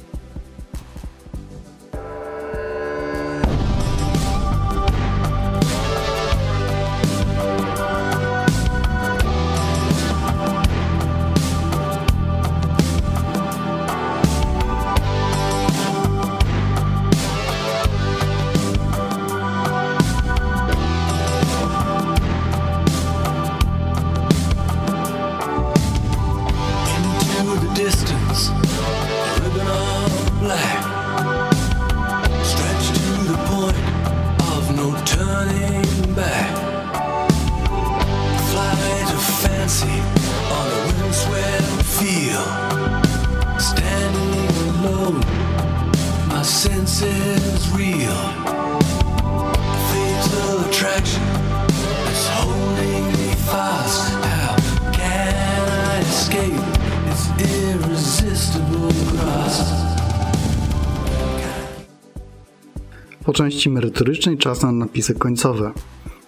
Części 63.43 63.71
merytorycznej 63.71 64.39
czas 64.39 64.63
na 64.63 64.73
napisy 64.73 65.15
końcowe. 65.15 65.73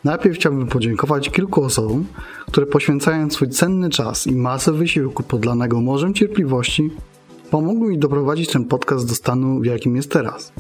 Najpierw 0.05 0.37
chciałbym 0.37 0.67
podziękować 0.67 1.31
kilku 1.31 1.65
osobom, 1.65 2.05
które 2.47 2.67
poświęcając 2.67 3.33
swój 3.33 3.49
cenny 3.49 3.91
czas 3.91 4.27
i 4.27 4.37
masę 4.37 4.73
wysiłku 4.73 5.23
podlanego 5.23 5.81
morzem 5.81 6.15
cierpliwości, 6.15 6.91
pomogły 7.51 7.89
mi 7.89 7.99
doprowadzić 7.99 8.53
ten 8.53 8.65
podcast 8.65 9.09
do 9.09 9.15
stanu, 9.15 9.61
w 9.61 9.65
jakim 9.65 9.97
jest 9.97 10.11
teraz. 10.11 10.53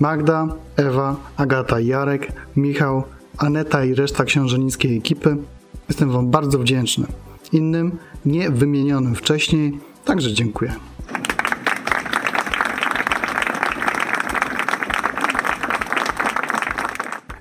Magda, 0.00 0.48
Ewa, 0.76 1.16
Agata 1.36 1.80
Jarek, 1.80 2.32
Michał, 2.56 3.02
Aneta 3.38 3.84
i 3.84 3.94
reszta 3.94 4.24
książenickiej 4.24 4.96
ekipy. 4.96 5.36
Jestem 5.88 6.10
Wam 6.10 6.30
bardzo 6.30 6.58
wdzięczny. 6.58 7.06
Innym, 7.52 7.98
nie 8.24 8.50
wymienionym 8.50 9.14
wcześniej, 9.14 9.78
także 10.04 10.32
dziękuję. 10.32 10.74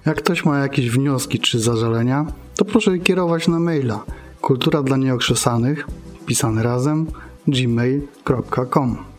Jak 0.05 0.17
ktoś 0.17 0.45
ma 0.45 0.59
jakieś 0.59 0.89
wnioski 0.89 1.39
czy 1.39 1.59
zażalenia, 1.59 2.25
to 2.55 2.65
proszę 2.65 2.91
je 2.91 2.99
kierować 2.99 3.47
na 3.47 3.59
maila 3.59 4.03
kultura 4.41 4.83
dla 4.83 4.97
nieokrzesanych, 4.97 5.87
pisane 6.25 6.63
razem, 6.63 7.05
gmail.com. 7.47 9.14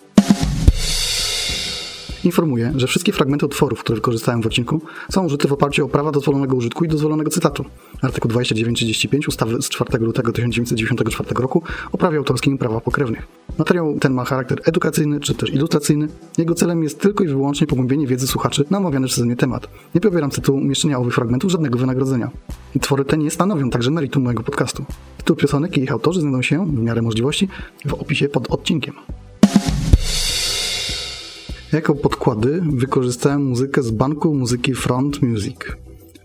Informuję, 2.27 2.73
że 2.77 2.87
wszystkie 2.87 3.13
fragmenty 3.13 3.47
utworów, 3.47 3.81
które 3.81 3.97
wykorzystałem 3.97 4.43
w 4.43 4.47
odcinku, 4.47 4.81
są 5.11 5.27
użyte 5.27 5.49
w 5.49 5.53
oparciu 5.53 5.85
o 5.85 5.89
prawa 5.89 6.13
dozwolonego 6.13 6.57
użytku 6.57 6.85
i 6.85 6.89
dozwolonego 6.89 7.31
cytatu. 7.31 7.65
Artykuł 8.03 8.31
2935 8.31 9.29
ustawy 9.29 9.63
z 9.63 9.69
4 9.69 9.99
lutego 9.99 10.33
1994 10.33 11.43
roku 11.43 11.63
o 11.93 11.99
prawie 11.99 12.19
autorskim 12.19 12.55
i 12.55 12.59
prawach 12.59 12.83
pokrewnych. 12.83 13.27
Materiał 13.59 13.99
ten 14.01 14.15
ma 14.15 14.25
charakter 14.25 14.61
edukacyjny 14.65 15.21
czy 15.21 15.35
też 15.35 15.51
ilustracyjny. 15.51 16.09
Jego 16.39 16.55
celem 16.55 16.83
jest 16.83 17.01
tylko 17.01 17.25
i 17.25 17.29
wyłącznie 17.29 17.67
pogłębienie 17.67 18.07
wiedzy 18.07 18.27
słuchaczy 18.27 18.65
na 18.71 18.79
omawiany 18.79 19.07
przeze 19.07 19.27
mnie 19.27 19.37
temat. 19.37 19.69
Nie 19.95 20.01
pobieram 20.01 20.31
tytułu 20.31 20.59
umieszczenia 20.59 20.99
owych 20.99 21.15
fragmentów 21.15 21.51
żadnego 21.51 21.79
wynagrodzenia. 21.79 22.31
I 22.75 22.81
twory 22.81 23.05
te 23.05 23.19
nie 23.19 23.31
stanowią 23.31 23.71
także 23.71 23.91
meritum 23.91 24.23
mojego 24.23 24.43
podcastu. 24.43 24.85
Tytuł 25.19 25.37
piosenek 25.37 25.77
i 25.77 25.81
ich 25.81 25.93
autorzy 25.93 26.21
znajdą 26.21 26.43
się, 26.43 26.67
w 26.67 26.83
miarę 26.83 27.03
możliwości, 27.03 27.49
w 27.85 27.95
opisie 27.95 28.29
pod 28.29 28.51
odcinkiem. 28.51 28.95
Jako 31.73 31.95
podkłady 31.95 32.63
wykorzystałem 32.73 33.45
muzykę 33.45 33.83
z 33.83 33.91
banku 33.91 34.35
muzyki 34.35 34.75
Front 34.75 35.23
Music 35.23 35.57